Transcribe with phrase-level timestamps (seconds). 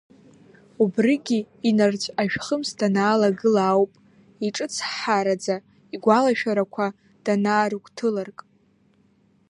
[0.83, 1.39] Убригьы
[1.69, 3.91] инарцә ашәхымс данаалагыла ауп,
[4.45, 5.55] иҿыцҳҳараӡа
[5.93, 6.85] игәалашәарақәа
[7.25, 8.39] данаарыгәҭыларк.